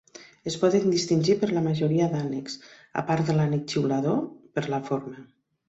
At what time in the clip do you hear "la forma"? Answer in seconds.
4.77-5.25